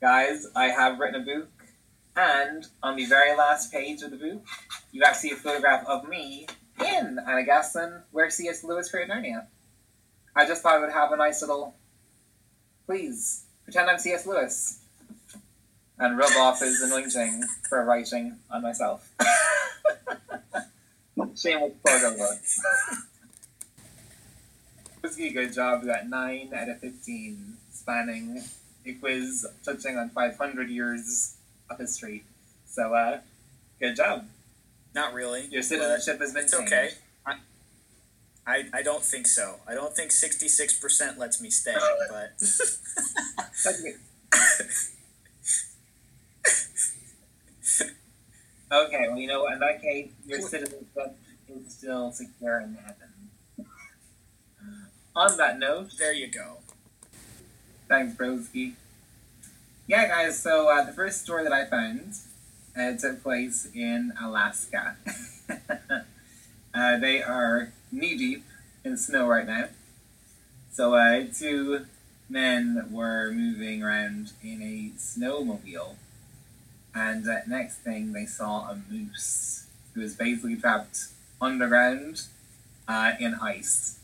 guys, 0.00 0.46
I 0.54 0.66
have 0.66 0.98
written 0.98 1.22
a 1.22 1.24
book, 1.24 1.48
and 2.16 2.66
on 2.82 2.96
the 2.96 3.06
very 3.06 3.36
last 3.36 3.72
page 3.72 4.02
of 4.02 4.10
the 4.10 4.16
book, 4.16 4.44
you 4.92 5.02
actually 5.04 5.30
see 5.30 5.34
a 5.34 5.38
photograph 5.38 5.86
of 5.86 6.08
me 6.08 6.46
in 6.80 7.18
Annagassan, 7.26 8.02
where 8.10 8.30
C.S. 8.30 8.64
Lewis 8.64 8.90
created 8.90 9.14
Narnia. 9.14 9.46
I 10.34 10.46
just 10.46 10.62
thought 10.62 10.76
I 10.76 10.78
would 10.80 10.92
have 10.92 11.12
a 11.12 11.16
nice 11.16 11.40
little, 11.42 11.74
please, 12.86 13.44
pretend 13.64 13.90
I'm 13.90 13.98
C.S. 13.98 14.26
Lewis, 14.26 14.80
and 15.98 16.16
rub 16.16 16.32
off 16.38 16.60
his 16.60 16.80
anointing 16.80 17.44
for 17.68 17.84
writing 17.84 18.38
on 18.50 18.62
myself. 18.62 19.08
Shameless 21.36 21.74
plug 21.84 22.02
over. 22.02 22.40
Good 25.16 25.52
job. 25.52 25.82
We 25.82 25.88
got 25.88 26.08
9 26.08 26.50
out 26.54 26.68
of 26.68 26.80
15, 26.80 27.56
spanning 27.72 28.42
a 28.86 28.92
quiz 28.94 29.46
touching 29.64 29.96
on 29.96 30.10
500 30.10 30.70
years 30.70 31.36
of 31.68 31.78
history. 31.78 32.24
So, 32.66 32.94
uh, 32.94 33.20
good 33.78 33.96
job. 33.96 34.26
Not 34.94 35.12
really. 35.12 35.46
Your 35.50 35.62
citizenship 35.62 36.20
has 36.20 36.32
been 36.32 36.44
It's 36.44 36.52
changed. 36.56 36.72
okay. 36.72 36.90
I, 37.26 37.34
I, 38.46 38.64
I 38.72 38.82
don't 38.82 39.02
think 39.02 39.26
so. 39.26 39.56
I 39.68 39.74
don't 39.74 39.94
think 39.94 40.10
66% 40.10 41.18
lets 41.18 41.40
me 41.40 41.50
stay, 41.50 41.74
but. 42.10 42.32
Okay, 48.72 49.06
well, 49.08 49.18
you 49.18 49.26
know 49.26 49.42
what? 49.42 49.54
In 49.54 49.58
that 49.58 49.82
case, 49.82 50.10
your 50.24 50.40
citizenship 50.40 51.16
is 51.48 51.72
still 51.74 52.12
secure 52.12 52.60
in 52.60 52.74
heaven. 52.74 53.09
On 55.14 55.36
that 55.38 55.58
note, 55.58 55.90
there 55.98 56.12
you 56.12 56.28
go. 56.28 56.58
Thanks, 57.88 58.16
Broski. 58.16 58.74
Yeah, 59.88 60.06
guys, 60.06 60.40
so 60.40 60.68
uh, 60.68 60.84
the 60.84 60.92
first 60.92 61.22
story 61.22 61.42
that 61.42 61.52
I 61.52 61.64
found 61.64 62.14
uh, 62.78 62.96
took 62.96 63.22
place 63.22 63.66
in 63.74 64.12
Alaska. 64.22 64.96
uh, 66.74 66.98
they 66.98 67.22
are 67.22 67.72
knee 67.90 68.16
deep 68.16 68.44
in 68.84 68.96
snow 68.96 69.26
right 69.26 69.46
now. 69.46 69.66
So, 70.72 70.94
uh, 70.94 71.24
two 71.36 71.86
men 72.28 72.88
were 72.92 73.32
moving 73.32 73.82
around 73.82 74.32
in 74.44 74.62
a 74.62 74.96
snowmobile, 74.96 75.96
and 76.94 77.28
uh, 77.28 77.38
next 77.48 77.78
thing 77.78 78.12
they 78.12 78.26
saw 78.26 78.70
a 78.70 78.80
moose 78.88 79.66
who 79.94 80.02
was 80.02 80.14
basically 80.14 80.54
trapped 80.54 81.08
underground 81.40 82.22
uh, 82.86 83.12
in 83.18 83.34
ice. 83.34 83.99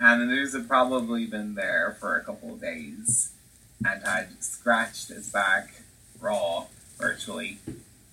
And 0.00 0.22
the 0.22 0.26
moose 0.26 0.54
had 0.54 0.66
probably 0.66 1.26
been 1.26 1.54
there 1.54 1.94
for 2.00 2.16
a 2.16 2.24
couple 2.24 2.54
of 2.54 2.60
days 2.62 3.32
and 3.84 4.02
had 4.02 4.42
scratched 4.42 5.10
its 5.10 5.28
back 5.28 5.82
raw, 6.18 6.64
virtually, 6.98 7.58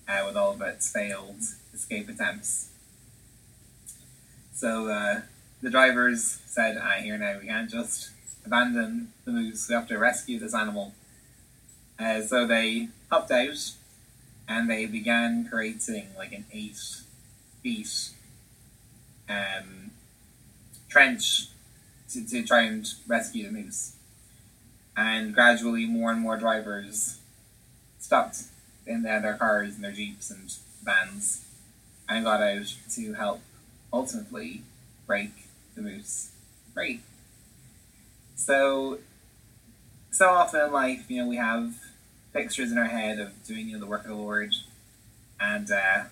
uh, 0.06 0.22
with 0.26 0.36
all 0.36 0.52
of 0.52 0.60
its 0.60 0.92
failed 0.92 1.40
escape 1.72 2.10
attempts. 2.10 2.68
So 4.54 4.88
uh, 4.88 5.20
the 5.62 5.70
drivers 5.70 6.40
said, 6.44 6.78
ah, 6.78 7.00
here 7.00 7.16
now, 7.16 7.38
we 7.40 7.46
can't 7.46 7.70
just 7.70 8.10
abandon 8.44 9.12
the 9.24 9.32
moose, 9.32 9.68
we 9.68 9.74
have 9.74 9.88
to 9.88 9.98
rescue 9.98 10.38
this 10.38 10.54
animal. 10.54 10.92
Uh, 11.98 12.20
so 12.22 12.46
they 12.46 12.88
hopped 13.10 13.30
out 13.30 13.72
and 14.46 14.68
they 14.68 14.84
began 14.86 15.46
creating 15.48 16.08
like 16.16 16.32
an 16.32 16.44
eight 16.52 16.78
feet 17.62 18.10
um, 19.28 19.90
trench 20.88 21.48
to, 22.10 22.26
to 22.26 22.42
try 22.44 22.62
and 22.62 22.86
rescue 23.06 23.46
the 23.46 23.52
moose. 23.52 23.96
And 24.96 25.34
gradually, 25.34 25.86
more 25.86 26.10
and 26.10 26.20
more 26.20 26.36
drivers 26.36 27.18
stopped 27.98 28.44
in 28.86 29.02
their, 29.02 29.20
their 29.20 29.34
cars 29.34 29.74
and 29.74 29.84
their 29.84 29.92
jeeps 29.92 30.30
and 30.30 30.52
vans 30.82 31.44
and 32.08 32.24
got 32.24 32.42
out 32.42 32.74
to 32.94 33.12
help 33.14 33.40
ultimately 33.92 34.62
break 35.06 35.30
the 35.74 35.82
moose 35.82 36.30
free. 36.74 37.00
So, 38.36 38.98
so 40.10 40.30
often 40.30 40.60
in 40.62 40.72
life, 40.72 41.04
you 41.08 41.22
know, 41.22 41.28
we 41.28 41.36
have 41.36 41.74
pictures 42.32 42.72
in 42.72 42.78
our 42.78 42.86
head 42.86 43.18
of 43.18 43.32
doing 43.46 43.68
you 43.68 43.74
know, 43.74 43.80
the 43.80 43.86
work 43.86 44.02
of 44.02 44.08
the 44.08 44.14
Lord, 44.14 44.54
and 45.40 45.70
uh, 45.70 46.04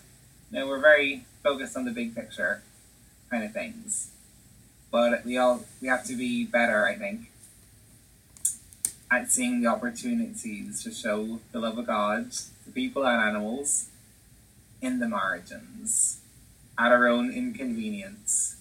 you 0.51 0.59
know, 0.59 0.69
we're 0.69 0.81
very 0.81 1.25
focused 1.43 1.77
on 1.77 1.85
the 1.85 1.93
big 1.93 2.15
picture 2.15 2.63
kind 3.31 3.45
of 3.45 3.53
things. 3.53 4.11
But 4.97 5.27
we 5.27 5.37
all 5.37 5.63
we 5.83 5.89
have 5.89 6.07
to 6.07 6.17
be 6.17 6.47
better, 6.47 6.87
I 6.87 6.95
think, 6.95 7.31
at 9.11 9.31
seeing 9.31 9.61
the 9.61 9.69
opportunities 9.69 10.83
to 10.85 10.91
show 10.91 11.41
the 11.53 11.61
love 11.61 11.77
of 11.77 11.87
God 11.87 12.33
to 12.33 12.71
people 12.73 13.07
and 13.07 13.21
animals 13.21 13.91
in 14.81 14.99
the 14.99 15.07
margins, 15.07 16.21
at 16.79 16.93
our 16.93 17.07
own 17.09 17.31
inconvenience. 17.31 18.57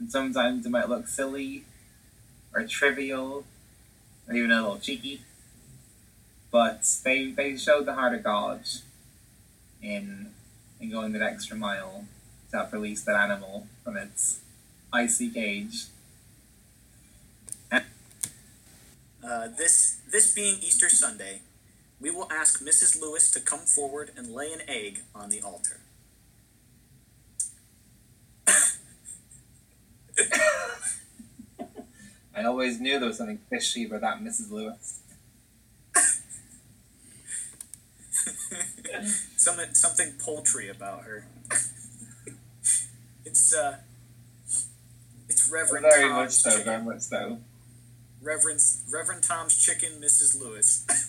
And 0.00 0.10
sometimes 0.10 0.66
it 0.66 0.70
might 0.70 0.88
look 0.88 1.06
silly 1.06 1.64
or 2.52 2.66
trivial 2.66 3.44
or 4.26 4.34
even 4.34 4.50
a 4.50 4.60
little 4.60 4.80
cheeky. 4.80 5.22
But 6.50 6.92
they, 7.04 7.30
they 7.30 7.56
showed 7.56 7.86
the 7.86 7.94
heart 7.94 8.14
of 8.14 8.24
God 8.24 8.62
in 9.80 10.32
in 10.80 10.90
going 10.90 11.12
that 11.12 11.22
extra 11.22 11.56
mile 11.56 12.06
to 12.50 12.56
help 12.56 12.72
release 12.72 13.04
that 13.04 13.14
animal 13.14 13.68
from 13.84 13.96
its 13.96 14.40
icy 14.92 15.30
cage. 15.30 15.86
Uh, 17.70 17.80
this 19.58 20.00
this 20.10 20.32
being 20.32 20.56
Easter 20.62 20.88
Sunday, 20.88 21.42
we 22.00 22.10
will 22.10 22.28
ask 22.32 22.62
Mrs. 22.62 22.98
Lewis 23.00 23.30
to 23.32 23.40
come 23.40 23.58
forward 23.58 24.10
and 24.16 24.32
lay 24.32 24.52
an 24.52 24.62
egg 24.66 25.00
on 25.14 25.28
the 25.28 25.42
altar. 25.42 25.80
I 32.34 32.44
always 32.44 32.80
knew 32.80 32.98
there 32.98 33.08
was 33.08 33.18
something 33.18 33.40
fishy 33.50 33.84
about 33.84 34.00
that 34.00 34.20
Mrs. 34.20 34.50
Lewis. 34.50 35.00
something 39.36 39.74
something 39.74 40.12
poultry 40.18 40.68
about 40.68 41.02
her. 41.02 41.26
it's 43.24 43.52
uh, 43.52 43.78
Reverend 45.50 45.86
Very 45.90 46.08
much 46.10 46.30
so, 46.32 46.50
chicken. 46.50 46.64
very 46.64 46.82
much 46.82 47.00
so. 47.00 47.38
Reverend 48.22 48.60
Reverend 48.92 49.22
Tom's 49.22 49.56
chicken, 49.56 50.00
Mrs. 50.00 50.40
Lewis. 50.40 50.84